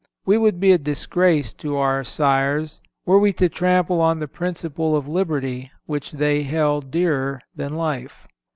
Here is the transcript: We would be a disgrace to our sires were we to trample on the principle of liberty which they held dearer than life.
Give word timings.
We 0.25 0.35
would 0.35 0.59
be 0.59 0.71
a 0.71 0.79
disgrace 0.79 1.53
to 1.53 1.75
our 1.77 2.03
sires 2.03 2.81
were 3.05 3.19
we 3.19 3.31
to 3.33 3.47
trample 3.49 4.01
on 4.01 4.17
the 4.17 4.27
principle 4.27 4.95
of 4.95 5.07
liberty 5.07 5.69
which 5.85 6.13
they 6.13 6.41
held 6.41 6.89
dearer 6.89 7.39
than 7.55 7.75
life. 7.75 8.27